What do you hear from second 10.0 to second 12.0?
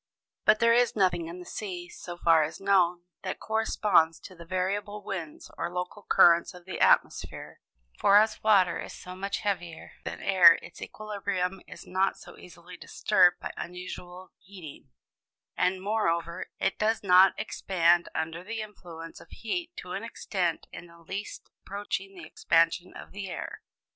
than air, its equilibrium is